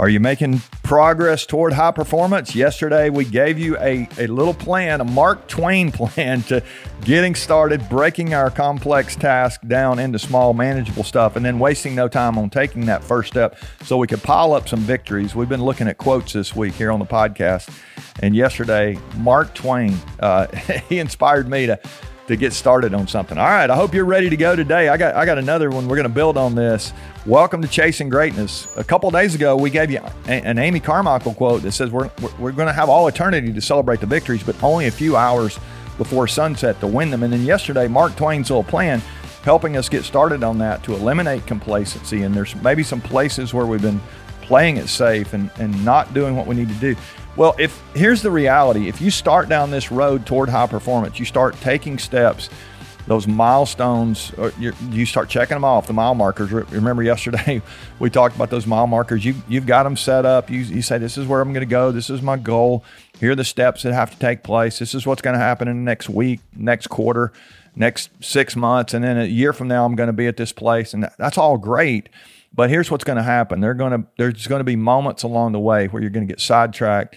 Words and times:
Are 0.00 0.08
you 0.08 0.18
making 0.18 0.60
progress 0.82 1.44
toward 1.44 1.74
high 1.74 1.90
performance? 1.90 2.54
Yesterday, 2.54 3.10
we 3.10 3.26
gave 3.26 3.58
you 3.58 3.76
a, 3.76 4.08
a 4.16 4.28
little 4.28 4.54
plan, 4.54 5.02
a 5.02 5.04
Mark 5.04 5.46
Twain 5.46 5.92
plan 5.92 6.42
to 6.44 6.64
getting 7.02 7.34
started, 7.34 7.86
breaking 7.90 8.32
our 8.32 8.50
complex 8.50 9.14
task 9.14 9.60
down 9.68 9.98
into 9.98 10.18
small, 10.18 10.54
manageable 10.54 11.04
stuff, 11.04 11.36
and 11.36 11.44
then 11.44 11.58
wasting 11.58 11.94
no 11.94 12.08
time 12.08 12.38
on 12.38 12.48
taking 12.48 12.86
that 12.86 13.04
first 13.04 13.28
step 13.28 13.58
so 13.82 13.98
we 13.98 14.06
could 14.06 14.22
pile 14.22 14.54
up 14.54 14.70
some 14.70 14.80
victories. 14.80 15.34
We've 15.34 15.50
been 15.50 15.62
looking 15.62 15.86
at 15.86 15.98
quotes 15.98 16.32
this 16.32 16.56
week 16.56 16.72
here 16.72 16.90
on 16.90 16.98
the 16.98 17.04
podcast. 17.04 17.70
And 18.20 18.34
yesterday, 18.34 18.98
Mark 19.18 19.52
Twain, 19.52 19.94
uh, 20.18 20.46
he 20.88 20.98
inspired 20.98 21.46
me 21.46 21.66
to 21.66 21.78
to 22.30 22.36
get 22.36 22.52
started 22.52 22.94
on 22.94 23.08
something. 23.08 23.36
All 23.38 23.44
right, 23.44 23.68
I 23.68 23.74
hope 23.74 23.92
you're 23.92 24.04
ready 24.04 24.30
to 24.30 24.36
go 24.36 24.54
today. 24.54 24.88
I 24.88 24.96
got 24.96 25.16
I 25.16 25.26
got 25.26 25.38
another 25.38 25.68
one. 25.68 25.88
We're 25.88 25.96
going 25.96 26.08
to 26.08 26.14
build 26.14 26.36
on 26.36 26.54
this. 26.54 26.92
Welcome 27.26 27.60
to 27.60 27.68
Chasing 27.68 28.08
Greatness. 28.08 28.68
A 28.76 28.84
couple 28.84 29.10
days 29.10 29.34
ago, 29.34 29.56
we 29.56 29.68
gave 29.68 29.90
you 29.90 29.98
an 30.26 30.58
Amy 30.58 30.78
Carmichael 30.78 31.34
quote 31.34 31.62
that 31.62 31.72
says 31.72 31.90
we're 31.90 32.08
we're 32.38 32.52
going 32.52 32.68
to 32.68 32.72
have 32.72 32.88
all 32.88 33.08
eternity 33.08 33.52
to 33.52 33.60
celebrate 33.60 34.00
the 34.00 34.06
victories, 34.06 34.44
but 34.44 34.60
only 34.62 34.86
a 34.86 34.92
few 34.92 35.16
hours 35.16 35.58
before 35.98 36.28
sunset 36.28 36.78
to 36.80 36.86
win 36.86 37.10
them. 37.10 37.24
And 37.24 37.32
then 37.32 37.44
yesterday, 37.44 37.88
Mark 37.88 38.14
Twain's 38.14 38.48
little 38.48 38.62
plan 38.62 39.02
helping 39.42 39.76
us 39.76 39.88
get 39.88 40.04
started 40.04 40.44
on 40.44 40.58
that 40.58 40.84
to 40.84 40.94
eliminate 40.94 41.46
complacency. 41.46 42.22
And 42.22 42.32
there's 42.32 42.54
maybe 42.56 42.84
some 42.84 43.00
places 43.00 43.52
where 43.52 43.66
we've 43.66 43.82
been 43.82 44.00
playing 44.42 44.76
it 44.76 44.88
safe 44.88 45.32
and, 45.32 45.50
and 45.58 45.84
not 45.84 46.14
doing 46.14 46.36
what 46.36 46.46
we 46.46 46.54
need 46.54 46.68
to 46.68 46.74
do. 46.74 46.96
Well, 47.36 47.54
if 47.58 47.80
here's 47.94 48.22
the 48.22 48.30
reality, 48.30 48.88
if 48.88 49.00
you 49.00 49.10
start 49.10 49.48
down 49.48 49.70
this 49.70 49.90
road 49.92 50.26
toward 50.26 50.48
high 50.48 50.66
performance, 50.66 51.18
you 51.18 51.24
start 51.24 51.54
taking 51.60 51.98
steps, 51.98 52.50
those 53.06 53.26
milestones, 53.26 54.32
uh, 54.36 54.50
you 54.58 55.06
start 55.06 55.28
checking 55.28 55.54
them 55.54 55.64
off, 55.64 55.86
the 55.86 55.92
mile 55.92 56.14
markers. 56.14 56.50
Remember 56.50 57.02
yesterday 57.02 57.62
we 57.98 58.10
talked 58.10 58.34
about 58.34 58.50
those 58.50 58.66
mile 58.66 58.86
markers. 58.86 59.24
You, 59.24 59.34
you've 59.48 59.66
got 59.66 59.84
them 59.84 59.96
set 59.96 60.26
up. 60.26 60.50
You, 60.50 60.60
you 60.60 60.82
say, 60.82 60.98
This 60.98 61.16
is 61.16 61.26
where 61.26 61.40
I'm 61.40 61.52
going 61.52 61.66
to 61.66 61.70
go. 61.70 61.92
This 61.92 62.10
is 62.10 62.20
my 62.20 62.36
goal. 62.36 62.84
Here 63.18 63.32
are 63.32 63.36
the 63.36 63.44
steps 63.44 63.84
that 63.84 63.92
have 63.92 64.10
to 64.10 64.18
take 64.18 64.42
place. 64.42 64.78
This 64.78 64.94
is 64.94 65.06
what's 65.06 65.22
going 65.22 65.34
to 65.34 65.40
happen 65.40 65.68
in 65.68 65.76
the 65.76 65.82
next 65.82 66.08
week, 66.08 66.40
next 66.54 66.88
quarter, 66.88 67.32
next 67.76 68.10
six 68.20 68.56
months. 68.56 68.92
And 68.92 69.04
then 69.04 69.18
a 69.18 69.24
year 69.24 69.52
from 69.52 69.68
now, 69.68 69.84
I'm 69.84 69.94
going 69.94 70.08
to 70.08 70.12
be 70.12 70.26
at 70.26 70.36
this 70.36 70.52
place. 70.52 70.94
And 70.94 71.08
that's 71.16 71.38
all 71.38 71.58
great. 71.58 72.08
But 72.52 72.68
here's 72.70 72.90
what's 72.90 73.04
going 73.04 73.16
to 73.16 73.22
happen. 73.22 73.60
They're 73.60 73.74
going 73.74 73.92
to 73.92 74.06
there's 74.18 74.46
going 74.46 74.60
to 74.60 74.64
be 74.64 74.76
moments 74.76 75.22
along 75.22 75.52
the 75.52 75.60
way 75.60 75.86
where 75.86 76.02
you're 76.02 76.10
going 76.10 76.26
to 76.26 76.32
get 76.32 76.40
sidetracked. 76.40 77.16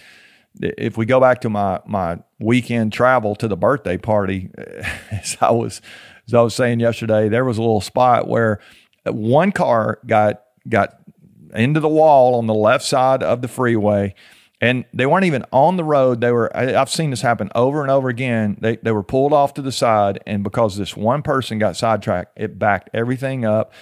If 0.60 0.96
we 0.96 1.06
go 1.06 1.20
back 1.20 1.40
to 1.42 1.50
my 1.50 1.80
my 1.86 2.18
weekend 2.38 2.92
travel 2.92 3.34
to 3.36 3.48
the 3.48 3.56
birthday 3.56 3.98
party, 3.98 4.50
as 5.10 5.36
I 5.40 5.50
was 5.50 5.80
as 6.28 6.34
I 6.34 6.40
was 6.40 6.54
saying 6.54 6.80
yesterday, 6.80 7.28
there 7.28 7.44
was 7.44 7.58
a 7.58 7.62
little 7.62 7.80
spot 7.80 8.28
where 8.28 8.60
one 9.04 9.50
car 9.50 9.98
got 10.06 10.42
got 10.68 11.00
into 11.54 11.80
the 11.80 11.88
wall 11.88 12.36
on 12.36 12.46
the 12.46 12.54
left 12.54 12.84
side 12.84 13.22
of 13.22 13.42
the 13.42 13.48
freeway 13.48 14.14
and 14.60 14.84
they 14.94 15.04
weren't 15.04 15.24
even 15.24 15.44
on 15.52 15.76
the 15.76 15.84
road. 15.84 16.20
They 16.20 16.32
were. 16.32 16.54
I, 16.56 16.70
have 16.72 16.88
seen 16.88 17.10
this 17.10 17.20
happen 17.20 17.50
over 17.54 17.82
and 17.82 17.90
over 17.90 18.08
again. 18.08 18.56
They 18.60 18.76
they 18.76 18.92
were 18.92 19.02
pulled 19.02 19.32
off 19.32 19.52
to 19.54 19.62
the 19.62 19.72
side, 19.72 20.20
and 20.26 20.42
because 20.42 20.76
this 20.76 20.96
one 20.96 21.22
person 21.22 21.58
got 21.58 21.76
sidetracked, 21.76 22.38
it 22.38 22.58
backed 22.58 22.88
everything 22.94 23.44
up 23.44 23.72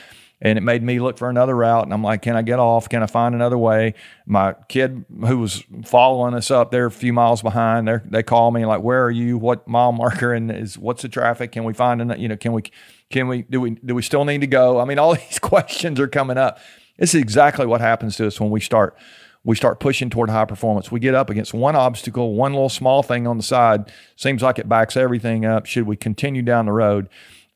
and 0.44 0.58
it 0.58 0.60
made 0.60 0.82
me 0.82 0.98
look 0.98 1.16
for 1.16 1.30
another 1.30 1.54
route. 1.54 1.84
And 1.84 1.94
I'm 1.94 2.02
like, 2.02 2.22
can 2.22 2.34
I 2.34 2.42
get 2.42 2.58
off? 2.58 2.88
Can 2.88 3.00
I 3.00 3.06
find 3.06 3.32
another 3.32 3.56
way? 3.56 3.94
My 4.26 4.54
kid 4.68 5.04
who 5.24 5.38
was 5.38 5.62
following 5.84 6.34
us 6.34 6.50
up 6.50 6.72
there 6.72 6.86
a 6.86 6.90
few 6.90 7.12
miles 7.12 7.42
behind, 7.42 7.86
they 7.86 7.98
they 8.04 8.22
call 8.24 8.50
me 8.50 8.66
like, 8.66 8.82
where 8.82 9.04
are 9.04 9.10
you? 9.10 9.38
What 9.38 9.66
mile 9.68 9.92
marker? 9.92 10.34
And 10.34 10.50
is 10.50 10.76
what's 10.76 11.02
the 11.02 11.08
traffic? 11.08 11.52
Can 11.52 11.62
we 11.62 11.72
find 11.72 12.02
an, 12.02 12.20
you 12.20 12.26
know, 12.26 12.36
can 12.36 12.52
we, 12.52 12.62
can 13.08 13.28
we, 13.28 13.42
do 13.42 13.60
we, 13.60 13.70
do 13.70 13.94
we 13.94 14.02
still 14.02 14.24
need 14.24 14.40
to 14.40 14.48
go? 14.48 14.80
I 14.80 14.84
mean, 14.84 14.98
all 14.98 15.14
these 15.28 15.38
questions 15.38 16.00
are 16.00 16.08
coming 16.08 16.36
up. 16.36 16.58
This 16.98 17.14
is 17.14 17.22
exactly 17.22 17.64
what 17.64 17.80
happens 17.80 18.16
to 18.16 18.26
us 18.26 18.40
when 18.40 18.50
we 18.50 18.60
start 18.60 18.98
we 19.44 19.56
start 19.56 19.80
pushing 19.80 20.08
toward 20.08 20.30
high 20.30 20.44
performance. 20.44 20.92
We 20.92 21.00
get 21.00 21.16
up 21.16 21.28
against 21.28 21.52
one 21.52 21.74
obstacle, 21.74 22.34
one 22.34 22.52
little 22.52 22.68
small 22.68 23.02
thing 23.02 23.26
on 23.26 23.38
the 23.38 23.42
side, 23.42 23.92
seems 24.14 24.40
like 24.40 24.60
it 24.60 24.68
backs 24.68 24.96
everything 24.96 25.44
up. 25.44 25.66
Should 25.66 25.86
we 25.86 25.96
continue 25.96 26.42
down 26.42 26.66
the 26.66 26.72
road? 26.72 27.08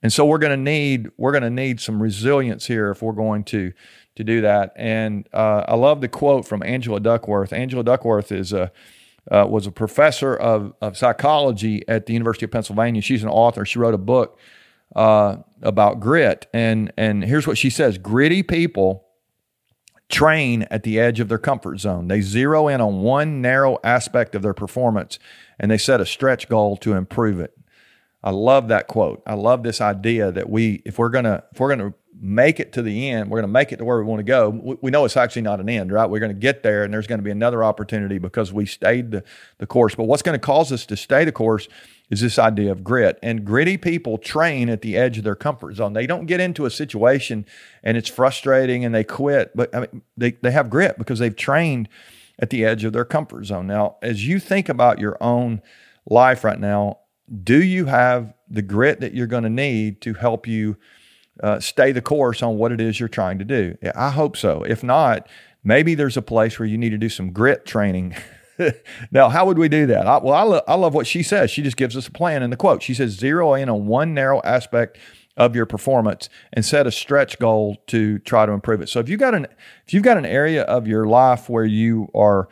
And 0.06 0.12
so 0.12 0.24
we're 0.24 0.38
going 0.38 0.56
to 0.56 0.56
need 0.56 1.10
we're 1.16 1.32
going 1.32 1.42
to 1.42 1.50
need 1.50 1.80
some 1.80 2.00
resilience 2.00 2.64
here 2.64 2.92
if 2.92 3.02
we're 3.02 3.10
going 3.10 3.42
to 3.46 3.72
to 4.14 4.22
do 4.22 4.40
that. 4.42 4.72
And 4.76 5.28
uh, 5.32 5.64
I 5.66 5.74
love 5.74 6.00
the 6.00 6.06
quote 6.06 6.46
from 6.46 6.62
Angela 6.62 7.00
Duckworth. 7.00 7.52
Angela 7.52 7.82
Duckworth 7.82 8.30
is 8.30 8.52
a 8.52 8.70
uh, 9.32 9.46
was 9.48 9.66
a 9.66 9.72
professor 9.72 10.36
of, 10.36 10.74
of 10.80 10.96
psychology 10.96 11.82
at 11.88 12.06
the 12.06 12.12
University 12.12 12.44
of 12.44 12.52
Pennsylvania. 12.52 13.02
She's 13.02 13.24
an 13.24 13.28
author. 13.28 13.64
She 13.64 13.80
wrote 13.80 13.94
a 13.94 13.98
book 13.98 14.38
uh, 14.94 15.38
about 15.60 15.98
grit, 15.98 16.46
and 16.54 16.92
and 16.96 17.24
here's 17.24 17.48
what 17.48 17.58
she 17.58 17.68
says: 17.68 17.98
gritty 17.98 18.44
people 18.44 19.08
train 20.08 20.68
at 20.70 20.84
the 20.84 21.00
edge 21.00 21.18
of 21.18 21.28
their 21.28 21.36
comfort 21.36 21.80
zone. 21.80 22.06
They 22.06 22.20
zero 22.20 22.68
in 22.68 22.80
on 22.80 23.00
one 23.00 23.42
narrow 23.42 23.80
aspect 23.82 24.36
of 24.36 24.42
their 24.42 24.54
performance, 24.54 25.18
and 25.58 25.68
they 25.68 25.78
set 25.78 26.00
a 26.00 26.06
stretch 26.06 26.48
goal 26.48 26.76
to 26.76 26.92
improve 26.92 27.40
it. 27.40 27.55
I 28.26 28.30
love 28.30 28.66
that 28.68 28.88
quote. 28.88 29.22
I 29.24 29.34
love 29.34 29.62
this 29.62 29.80
idea 29.80 30.32
that 30.32 30.50
we, 30.50 30.82
if 30.84 30.98
we're 30.98 31.10
gonna, 31.10 31.44
if 31.52 31.60
we're 31.60 31.68
gonna 31.68 31.94
make 32.20 32.58
it 32.58 32.72
to 32.72 32.82
the 32.82 33.08
end, 33.08 33.30
we're 33.30 33.40
gonna 33.40 33.52
make 33.52 33.70
it 33.70 33.76
to 33.76 33.84
where 33.84 33.98
we 33.98 34.04
want 34.04 34.18
to 34.18 34.24
go. 34.24 34.48
We, 34.48 34.76
we 34.82 34.90
know 34.90 35.04
it's 35.04 35.16
actually 35.16 35.42
not 35.42 35.60
an 35.60 35.68
end, 35.68 35.92
right? 35.92 36.10
We're 36.10 36.18
gonna 36.18 36.34
get 36.34 36.64
there, 36.64 36.82
and 36.82 36.92
there's 36.92 37.06
gonna 37.06 37.22
be 37.22 37.30
another 37.30 37.62
opportunity 37.62 38.18
because 38.18 38.52
we 38.52 38.66
stayed 38.66 39.12
the 39.12 39.22
the 39.58 39.66
course. 39.66 39.94
But 39.94 40.04
what's 40.08 40.22
to 40.22 40.38
cause 40.40 40.72
us 40.72 40.84
to 40.86 40.96
stay 40.96 41.24
the 41.24 41.30
course 41.30 41.68
is 42.10 42.20
this 42.20 42.36
idea 42.36 42.72
of 42.72 42.82
grit. 42.82 43.16
And 43.22 43.44
gritty 43.44 43.76
people 43.76 44.18
train 44.18 44.68
at 44.68 44.82
the 44.82 44.96
edge 44.96 45.18
of 45.18 45.24
their 45.24 45.36
comfort 45.36 45.76
zone. 45.76 45.92
They 45.92 46.08
don't 46.08 46.26
get 46.26 46.40
into 46.40 46.66
a 46.66 46.70
situation 46.70 47.46
and 47.84 47.96
it's 47.96 48.08
frustrating 48.08 48.84
and 48.84 48.92
they 48.92 49.04
quit, 49.04 49.52
but 49.54 49.72
I 49.72 49.80
mean, 49.82 50.02
they 50.16 50.32
they 50.32 50.50
have 50.50 50.68
grit 50.68 50.98
because 50.98 51.20
they've 51.20 51.36
trained 51.36 51.88
at 52.40 52.50
the 52.50 52.64
edge 52.64 52.82
of 52.82 52.92
their 52.92 53.04
comfort 53.04 53.44
zone. 53.44 53.68
Now, 53.68 53.98
as 54.02 54.26
you 54.26 54.40
think 54.40 54.68
about 54.68 54.98
your 54.98 55.16
own 55.20 55.62
life 56.08 56.42
right 56.42 56.58
now, 56.58 56.98
do 57.42 57.62
you 57.62 57.86
have 57.86 58.34
the 58.48 58.62
grit 58.62 59.00
that 59.00 59.14
you're 59.14 59.26
going 59.26 59.42
to 59.42 59.50
need 59.50 60.00
to 60.02 60.14
help 60.14 60.46
you 60.46 60.76
uh, 61.42 61.60
stay 61.60 61.92
the 61.92 62.00
course 62.00 62.42
on 62.42 62.56
what 62.56 62.72
it 62.72 62.80
is 62.80 62.98
you're 63.00 63.08
trying 63.08 63.38
to 63.38 63.44
do? 63.44 63.76
I 63.94 64.10
hope 64.10 64.36
so. 64.36 64.62
If 64.62 64.82
not, 64.82 65.28
maybe 65.64 65.94
there's 65.94 66.16
a 66.16 66.22
place 66.22 66.58
where 66.58 66.68
you 66.68 66.78
need 66.78 66.90
to 66.90 66.98
do 66.98 67.08
some 67.08 67.32
grit 67.32 67.66
training. 67.66 68.14
now, 69.10 69.28
how 69.28 69.44
would 69.46 69.58
we 69.58 69.68
do 69.68 69.86
that? 69.86 70.06
I, 70.06 70.18
well, 70.18 70.34
I, 70.34 70.42
lo- 70.42 70.62
I 70.66 70.74
love 70.74 70.94
what 70.94 71.06
she 71.06 71.22
says. 71.22 71.50
She 71.50 71.62
just 71.62 71.76
gives 71.76 71.96
us 71.96 72.06
a 72.06 72.12
plan 72.12 72.42
in 72.42 72.50
the 72.50 72.56
quote. 72.56 72.82
She 72.82 72.94
says, 72.94 73.12
zero 73.12 73.54
in 73.54 73.68
on 73.68 73.86
one 73.86 74.14
narrow 74.14 74.40
aspect 74.42 74.98
of 75.36 75.54
your 75.54 75.66
performance 75.66 76.28
and 76.52 76.64
set 76.64 76.86
a 76.86 76.90
stretch 76.90 77.38
goal 77.38 77.76
to 77.88 78.18
try 78.20 78.46
to 78.46 78.52
improve 78.52 78.80
it. 78.80 78.88
So 78.88 79.00
if 79.00 79.08
you 79.08 79.16
got 79.16 79.34
an 79.34 79.46
if 79.86 79.92
you've 79.92 80.02
got 80.02 80.16
an 80.16 80.24
area 80.24 80.62
of 80.62 80.86
your 80.86 81.06
life 81.06 81.50
where 81.50 81.64
you 81.64 82.08
are 82.14 82.48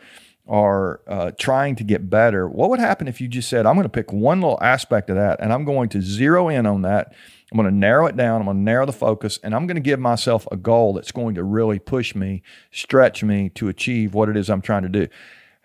are 0.47 1.01
uh, 1.07 1.31
trying 1.37 1.75
to 1.75 1.83
get 1.83 2.09
better, 2.09 2.47
what 2.47 2.69
would 2.69 2.79
happen 2.79 3.07
if 3.07 3.19
you 3.19 3.27
just 3.27 3.49
said, 3.49 3.65
I'm 3.65 3.75
going 3.75 3.83
to 3.83 3.89
pick 3.89 4.13
one 4.13 4.41
little 4.41 4.61
aspect 4.61 5.09
of 5.09 5.15
that 5.15 5.39
and 5.39 5.51
I'm 5.51 5.65
going 5.65 5.89
to 5.89 6.01
zero 6.01 6.49
in 6.49 6.65
on 6.65 6.83
that? 6.83 7.13
I'm 7.51 7.57
going 7.57 7.69
to 7.69 7.75
narrow 7.75 8.05
it 8.07 8.17
down. 8.17 8.41
I'm 8.41 8.45
going 8.45 8.57
to 8.57 8.63
narrow 8.63 8.85
the 8.85 8.93
focus 8.93 9.39
and 9.43 9.55
I'm 9.55 9.65
going 9.65 9.75
to 9.75 9.81
give 9.81 9.99
myself 9.99 10.47
a 10.51 10.57
goal 10.57 10.93
that's 10.93 11.11
going 11.11 11.35
to 11.35 11.43
really 11.43 11.79
push 11.79 12.15
me, 12.15 12.43
stretch 12.71 13.23
me 13.23 13.49
to 13.49 13.69
achieve 13.69 14.13
what 14.13 14.29
it 14.29 14.37
is 14.37 14.49
I'm 14.49 14.61
trying 14.61 14.83
to 14.83 14.89
do. 14.89 15.07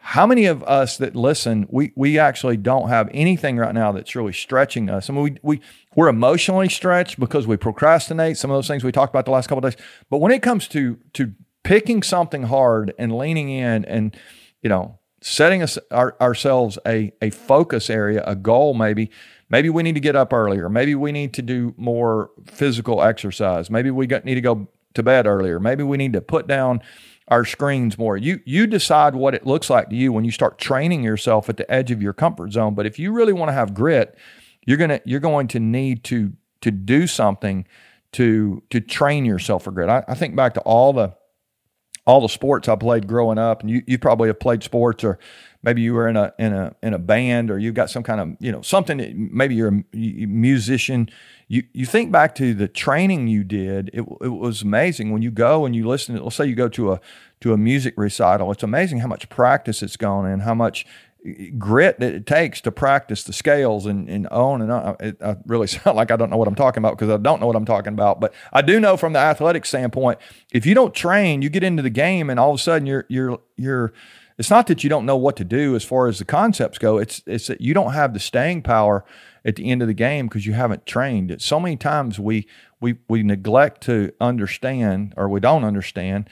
How 0.02 0.26
many 0.26 0.46
of 0.46 0.62
us 0.62 0.96
that 0.96 1.14
listen, 1.14 1.66
we, 1.68 1.92
we 1.94 2.18
actually 2.18 2.56
don't 2.56 2.88
have 2.88 3.10
anything 3.12 3.58
right 3.58 3.74
now 3.74 3.92
that's 3.92 4.16
really 4.16 4.32
stretching 4.32 4.88
us? 4.88 5.10
I 5.10 5.12
mean, 5.12 5.22
we, 5.22 5.36
we, 5.42 5.60
we're 5.94 6.08
emotionally 6.08 6.70
stretched 6.70 7.20
because 7.20 7.46
we 7.46 7.58
procrastinate, 7.58 8.38
some 8.38 8.50
of 8.50 8.56
those 8.56 8.66
things 8.66 8.82
we 8.82 8.92
talked 8.92 9.12
about 9.12 9.26
the 9.26 9.30
last 9.30 9.48
couple 9.48 9.60
days. 9.60 9.76
But 10.08 10.18
when 10.18 10.32
it 10.32 10.40
comes 10.40 10.68
to, 10.68 10.98
to 11.14 11.34
picking 11.64 12.02
something 12.02 12.44
hard 12.44 12.94
and 12.98 13.14
leaning 13.14 13.50
in 13.50 13.84
and, 13.84 14.16
you 14.62 14.68
know, 14.68 14.98
setting 15.20 15.62
us 15.62 15.78
our, 15.90 16.16
ourselves 16.20 16.78
a 16.86 17.12
a 17.20 17.30
focus 17.30 17.90
area, 17.90 18.22
a 18.26 18.34
goal 18.34 18.74
maybe. 18.74 19.10
Maybe 19.48 19.68
we 19.68 19.82
need 19.82 19.94
to 19.94 20.00
get 20.00 20.14
up 20.14 20.32
earlier. 20.32 20.68
Maybe 20.68 20.94
we 20.94 21.10
need 21.10 21.34
to 21.34 21.42
do 21.42 21.74
more 21.76 22.30
physical 22.46 23.02
exercise. 23.02 23.68
Maybe 23.68 23.90
we 23.90 24.06
got, 24.06 24.24
need 24.24 24.36
to 24.36 24.40
go 24.40 24.68
to 24.94 25.02
bed 25.02 25.26
earlier. 25.26 25.58
Maybe 25.58 25.82
we 25.82 25.96
need 25.96 26.12
to 26.12 26.20
put 26.20 26.46
down 26.46 26.80
our 27.28 27.44
screens 27.44 27.96
more. 27.96 28.16
You 28.16 28.40
you 28.44 28.66
decide 28.66 29.14
what 29.14 29.34
it 29.34 29.46
looks 29.46 29.70
like 29.70 29.88
to 29.90 29.96
you 29.96 30.12
when 30.12 30.24
you 30.24 30.30
start 30.30 30.58
training 30.58 31.02
yourself 31.02 31.48
at 31.48 31.56
the 31.56 31.70
edge 31.70 31.90
of 31.90 32.02
your 32.02 32.12
comfort 32.12 32.52
zone. 32.52 32.74
But 32.74 32.86
if 32.86 32.98
you 32.98 33.12
really 33.12 33.32
want 33.32 33.48
to 33.48 33.52
have 33.52 33.74
grit, 33.74 34.16
you're 34.66 34.76
gonna 34.76 35.00
you're 35.04 35.20
going 35.20 35.48
to 35.48 35.60
need 35.60 36.04
to 36.04 36.32
to 36.60 36.70
do 36.70 37.06
something 37.06 37.66
to 38.12 38.62
to 38.70 38.80
train 38.80 39.24
yourself 39.24 39.64
for 39.64 39.70
grit. 39.70 39.88
I, 39.88 40.04
I 40.08 40.14
think 40.14 40.34
back 40.34 40.54
to 40.54 40.60
all 40.60 40.92
the 40.92 41.14
all 42.10 42.20
the 42.20 42.28
sports 42.28 42.68
I 42.68 42.74
played 42.74 43.06
growing 43.06 43.38
up, 43.38 43.60
and 43.60 43.70
you, 43.70 43.82
you 43.86 43.96
probably 43.96 44.28
have 44.28 44.40
played 44.40 44.64
sports, 44.64 45.04
or 45.04 45.18
maybe 45.62 45.80
you 45.80 45.94
were 45.94 46.08
in 46.08 46.16
a 46.16 46.34
in 46.38 46.52
a 46.52 46.74
in 46.82 46.92
a 46.92 46.98
band, 46.98 47.50
or 47.50 47.58
you've 47.58 47.74
got 47.74 47.88
some 47.88 48.02
kind 48.02 48.20
of 48.20 48.36
you 48.40 48.50
know 48.50 48.62
something. 48.62 48.98
That 48.98 49.16
maybe 49.16 49.54
you're 49.54 49.68
a 49.68 49.84
musician. 49.92 51.08
You 51.46 51.62
you 51.72 51.86
think 51.86 52.10
back 52.10 52.34
to 52.36 52.52
the 52.52 52.66
training 52.66 53.28
you 53.28 53.44
did. 53.44 53.90
It, 53.92 54.04
it 54.20 54.28
was 54.28 54.62
amazing 54.62 55.12
when 55.12 55.22
you 55.22 55.30
go 55.30 55.64
and 55.64 55.74
you 55.76 55.86
listen. 55.86 56.20
Let's 56.20 56.34
say 56.34 56.46
you 56.46 56.56
go 56.56 56.68
to 56.70 56.92
a 56.92 57.00
to 57.42 57.52
a 57.52 57.56
music 57.56 57.94
recital. 57.96 58.50
It's 58.50 58.64
amazing 58.64 58.98
how 58.98 59.08
much 59.08 59.28
practice 59.28 59.82
it's 59.82 59.96
gone 59.96 60.26
in, 60.28 60.40
how 60.40 60.54
much 60.54 60.84
grit 61.58 62.00
that 62.00 62.14
it 62.14 62.26
takes 62.26 62.60
to 62.62 62.72
practice 62.72 63.22
the 63.24 63.32
scales 63.32 63.86
and, 63.86 64.08
and 64.08 64.26
on 64.28 64.62
and 64.62 64.72
on. 64.72 64.96
It, 65.00 65.22
I 65.22 65.36
really 65.46 65.66
sound 65.68 65.96
like 65.96 66.10
I 66.10 66.16
don't 66.16 66.30
know 66.30 66.36
what 66.36 66.48
I'm 66.48 66.54
talking 66.54 66.80
about 66.80 66.98
because 66.98 67.12
I 67.12 67.16
don't 67.18 67.40
know 67.40 67.46
what 67.46 67.56
I'm 67.56 67.64
talking 67.64 67.92
about. 67.92 68.20
But 68.20 68.34
I 68.52 68.62
do 68.62 68.80
know 68.80 68.96
from 68.96 69.12
the 69.12 69.18
athletic 69.18 69.66
standpoint, 69.66 70.18
if 70.52 70.66
you 70.66 70.74
don't 70.74 70.94
train, 70.94 71.42
you 71.42 71.48
get 71.48 71.62
into 71.62 71.82
the 71.82 71.90
game 71.90 72.30
and 72.30 72.40
all 72.40 72.50
of 72.50 72.56
a 72.56 72.62
sudden 72.62 72.86
you're 72.86 73.06
you're 73.08 73.38
you're. 73.56 73.92
It's 74.38 74.48
not 74.48 74.68
that 74.68 74.82
you 74.82 74.88
don't 74.88 75.04
know 75.04 75.18
what 75.18 75.36
to 75.36 75.44
do 75.44 75.76
as 75.76 75.84
far 75.84 76.06
as 76.06 76.18
the 76.18 76.24
concepts 76.24 76.78
go. 76.78 76.96
It's 76.96 77.22
it's 77.26 77.48
that 77.48 77.60
you 77.60 77.74
don't 77.74 77.92
have 77.92 78.14
the 78.14 78.20
staying 78.20 78.62
power 78.62 79.04
at 79.44 79.56
the 79.56 79.70
end 79.70 79.82
of 79.82 79.88
the 79.88 79.94
game 79.94 80.28
because 80.28 80.46
you 80.46 80.54
haven't 80.54 80.86
trained. 80.86 81.40
So 81.42 81.60
many 81.60 81.76
times 81.76 82.18
we 82.18 82.46
we 82.80 82.96
we 83.08 83.22
neglect 83.22 83.82
to 83.82 84.12
understand 84.20 85.12
or 85.16 85.28
we 85.28 85.40
don't 85.40 85.64
understand 85.64 86.30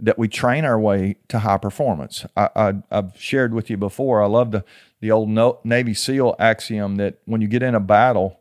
that 0.00 0.18
we 0.18 0.28
train 0.28 0.64
our 0.64 0.78
way 0.78 1.16
to 1.28 1.40
high 1.40 1.58
performance. 1.58 2.24
I, 2.36 2.74
have 2.90 3.14
shared 3.18 3.54
with 3.54 3.70
you 3.70 3.76
before. 3.76 4.22
I 4.22 4.26
love 4.26 4.50
the 4.52 4.64
the 5.00 5.10
old 5.10 5.28
Navy 5.64 5.94
SEAL 5.94 6.34
axiom 6.38 6.96
that 6.96 7.18
when 7.24 7.40
you 7.40 7.48
get 7.48 7.62
in 7.62 7.74
a 7.74 7.80
battle, 7.80 8.40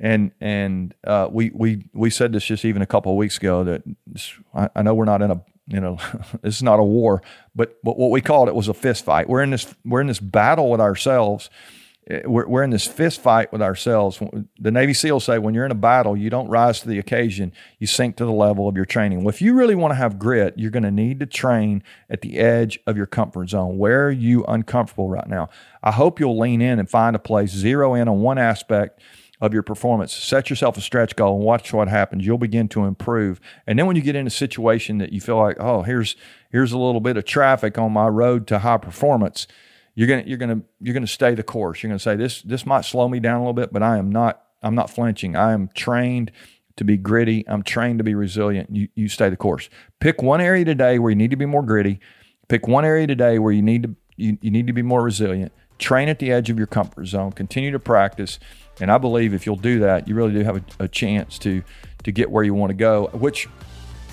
and 0.00 0.32
and 0.40 0.94
uh, 1.04 1.28
we 1.30 1.50
we 1.54 1.84
we 1.92 2.10
said 2.10 2.32
this 2.32 2.44
just 2.44 2.64
even 2.64 2.82
a 2.82 2.86
couple 2.86 3.12
of 3.12 3.16
weeks 3.16 3.38
ago 3.38 3.64
that 3.64 3.82
I, 4.54 4.68
I, 4.76 4.82
know 4.82 4.94
we're 4.94 5.04
not 5.04 5.22
in 5.22 5.30
a 5.30 5.42
you 5.66 5.80
know 5.80 5.98
this 6.42 6.56
is 6.56 6.62
not 6.62 6.78
a 6.78 6.84
war, 6.84 7.22
but 7.54 7.78
but 7.82 7.98
what 7.98 8.10
we 8.10 8.20
called 8.20 8.48
it 8.48 8.54
was 8.54 8.68
a 8.68 8.74
fist 8.74 9.04
fight. 9.04 9.28
We're 9.28 9.42
in 9.42 9.50
this 9.50 9.74
we're 9.84 10.00
in 10.00 10.06
this 10.06 10.20
battle 10.20 10.70
with 10.70 10.80
ourselves 10.80 11.50
Uh, 12.10 12.20
we're, 12.24 12.46
we're 12.46 12.62
in 12.62 12.70
this 12.70 12.86
fist 12.86 13.20
fight 13.20 13.52
with 13.52 13.60
ourselves. 13.60 14.20
The 14.58 14.70
Navy 14.70 14.94
SEALs 14.94 15.24
say 15.24 15.38
when 15.38 15.54
you're 15.54 15.64
in 15.64 15.70
a 15.70 15.76
battle, 15.76 16.16
you 16.16 16.30
don't 16.30 16.48
rise 16.48 16.80
to 16.80 16.88
the 16.88 16.98
occasion, 16.98 17.52
you 17.78 17.86
sink 17.86 18.16
to 18.16 18.24
the 18.24 18.32
level 18.32 18.68
of 18.68 18.76
your 18.76 18.84
training. 18.84 19.20
Well, 19.20 19.28
if 19.28 19.42
you 19.42 19.54
really 19.54 19.74
want 19.74 19.92
to 19.92 19.96
have 19.96 20.18
grit, 20.18 20.54
you're 20.56 20.70
going 20.70 20.82
to 20.84 20.90
need 20.90 21.20
to 21.20 21.26
train 21.26 21.82
at 22.08 22.20
the 22.22 22.38
edge 22.38 22.78
of 22.86 22.96
your 22.96 23.06
comfort 23.06 23.50
zone. 23.50 23.78
Where 23.78 24.06
are 24.06 24.10
you 24.10 24.44
uncomfortable 24.44 25.08
right 25.08 25.28
now? 25.28 25.48
I 25.82 25.92
hope 25.92 26.18
you'll 26.20 26.38
lean 26.38 26.62
in 26.62 26.78
and 26.78 26.88
find 26.88 27.14
a 27.14 27.20
place, 27.20 27.50
zero 27.50 27.94
in 27.94 28.08
on 28.08 28.20
one 28.20 28.38
aspect 28.38 29.00
of 29.40 29.52
your 29.52 29.62
performance. 29.62 30.12
Set 30.12 30.50
yourself 30.50 30.76
a 30.76 30.80
stretch 30.80 31.14
goal 31.14 31.36
and 31.36 31.44
watch 31.44 31.72
what 31.72 31.88
happens. 31.88 32.26
You'll 32.26 32.38
begin 32.38 32.68
to 32.70 32.84
improve. 32.84 33.40
And 33.66 33.78
then 33.78 33.86
when 33.86 33.94
you 33.94 34.02
get 34.02 34.16
in 34.16 34.26
a 34.26 34.30
situation 34.30 34.98
that 34.98 35.12
you 35.12 35.20
feel 35.20 35.36
like, 35.36 35.56
oh, 35.60 35.82
here's 35.82 36.16
here's 36.50 36.72
a 36.72 36.78
little 36.78 37.00
bit 37.00 37.16
of 37.16 37.24
traffic 37.24 37.78
on 37.78 37.92
my 37.92 38.08
road 38.08 38.46
to 38.48 38.60
high 38.60 38.78
performance 38.78 39.46
you're 39.98 40.06
gonna 40.06 40.22
you're 40.26 40.38
gonna 40.38 40.62
you're 40.80 40.94
gonna 40.94 41.08
stay 41.08 41.34
the 41.34 41.42
course. 41.42 41.82
You're 41.82 41.88
gonna 41.88 41.98
say 41.98 42.14
this 42.14 42.40
this 42.42 42.64
might 42.64 42.84
slow 42.84 43.08
me 43.08 43.18
down 43.18 43.34
a 43.34 43.40
little 43.40 43.52
bit, 43.52 43.72
but 43.72 43.82
I 43.82 43.98
am 43.98 44.12
not 44.12 44.44
I'm 44.62 44.76
not 44.76 44.90
flinching. 44.90 45.34
I 45.34 45.50
am 45.50 45.70
trained 45.74 46.30
to 46.76 46.84
be 46.84 46.96
gritty. 46.96 47.44
I'm 47.48 47.64
trained 47.64 47.98
to 47.98 48.04
be 48.04 48.14
resilient. 48.14 48.70
You 48.70 48.86
you 48.94 49.08
stay 49.08 49.28
the 49.28 49.36
course. 49.36 49.68
Pick 49.98 50.22
one 50.22 50.40
area 50.40 50.64
today 50.64 51.00
where 51.00 51.10
you 51.10 51.16
need 51.16 51.32
to 51.32 51.36
be 51.36 51.46
more 51.46 51.64
gritty. 51.64 51.98
Pick 52.46 52.68
one 52.68 52.84
area 52.84 53.08
today 53.08 53.40
where 53.40 53.52
you 53.52 53.60
need 53.60 53.82
to 53.82 53.96
you, 54.14 54.38
you 54.40 54.52
need 54.52 54.68
to 54.68 54.72
be 54.72 54.82
more 54.82 55.02
resilient. 55.02 55.50
Train 55.80 56.08
at 56.08 56.20
the 56.20 56.30
edge 56.30 56.48
of 56.48 56.58
your 56.58 56.68
comfort 56.68 57.06
zone. 57.06 57.32
Continue 57.32 57.72
to 57.72 57.80
practice. 57.80 58.38
And 58.80 58.92
I 58.92 58.98
believe 58.98 59.34
if 59.34 59.46
you'll 59.46 59.56
do 59.56 59.80
that, 59.80 60.06
you 60.06 60.14
really 60.14 60.32
do 60.32 60.44
have 60.44 60.58
a, 60.58 60.84
a 60.84 60.86
chance 60.86 61.40
to 61.40 61.64
to 62.04 62.12
get 62.12 62.30
where 62.30 62.44
you 62.44 62.54
want 62.54 62.70
to 62.70 62.76
go, 62.76 63.08
which 63.14 63.48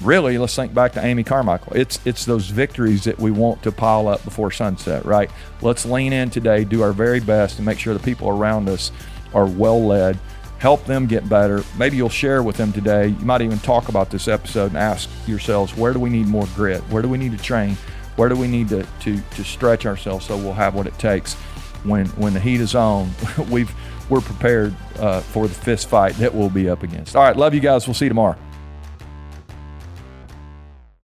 really, 0.01 0.37
let's 0.37 0.55
think 0.55 0.73
back 0.73 0.93
to 0.93 1.03
Amy 1.03 1.23
Carmichael. 1.23 1.73
It's 1.75 1.99
it's 2.05 2.25
those 2.25 2.47
victories 2.47 3.03
that 3.05 3.19
we 3.19 3.31
want 3.31 3.63
to 3.63 3.71
pile 3.71 4.07
up 4.07 4.23
before 4.23 4.51
sunset, 4.51 5.05
right? 5.05 5.29
Let's 5.61 5.85
lean 5.85 6.13
in 6.13 6.29
today, 6.29 6.63
do 6.63 6.81
our 6.81 6.93
very 6.93 7.19
best, 7.19 7.57
and 7.57 7.65
make 7.65 7.79
sure 7.79 7.93
the 7.93 7.99
people 7.99 8.29
around 8.29 8.69
us 8.69 8.91
are 9.33 9.45
well 9.45 9.83
led. 9.85 10.17
Help 10.59 10.85
them 10.85 11.05
get 11.05 11.27
better. 11.27 11.63
Maybe 11.77 11.97
you'll 11.97 12.09
share 12.09 12.41
with 12.41 12.57
them 12.57 12.71
today. 12.71 13.07
You 13.07 13.25
might 13.25 13.41
even 13.41 13.59
talk 13.59 13.89
about 13.89 14.09
this 14.09 14.27
episode 14.27 14.67
and 14.67 14.77
ask 14.77 15.09
yourselves, 15.27 15.75
where 15.75 15.93
do 15.93 15.99
we 15.99 16.09
need 16.09 16.27
more 16.27 16.47
grit? 16.55 16.81
Where 16.83 17.01
do 17.01 17.09
we 17.09 17.17
need 17.17 17.37
to 17.37 17.43
train? 17.43 17.77
Where 18.15 18.29
do 18.29 18.35
we 18.35 18.47
need 18.47 18.69
to 18.69 18.87
to, 19.01 19.19
to 19.19 19.43
stretch 19.43 19.85
ourselves 19.85 20.25
so 20.25 20.37
we'll 20.37 20.53
have 20.53 20.73
what 20.75 20.87
it 20.87 20.97
takes 20.97 21.33
when 21.83 22.07
when 22.07 22.33
the 22.33 22.39
heat 22.39 22.61
is 22.61 22.75
on? 22.75 23.11
We've 23.49 23.73
we're 24.09 24.21
prepared 24.21 24.75
uh, 24.99 25.21
for 25.21 25.47
the 25.47 25.53
fist 25.53 25.89
fight 25.89 26.13
that 26.15 26.33
we'll 26.33 26.49
be 26.49 26.69
up 26.69 26.83
against. 26.83 27.15
All 27.15 27.23
right, 27.23 27.35
love 27.35 27.53
you 27.53 27.59
guys. 27.59 27.87
We'll 27.87 27.95
see 27.95 28.05
you 28.05 28.09
tomorrow. 28.09 28.37